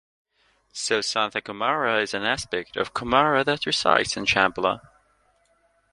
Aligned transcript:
So 0.73 0.97
Sanath 1.01 1.39
Kumara 1.43 2.01
is 2.01 2.15
an 2.15 2.23
aspect 2.23 2.75
of 2.75 2.91
Kumara 2.95 3.43
that 3.45 3.67
resides 3.67 4.17
in 4.17 4.25
Shamballa. 4.25 4.81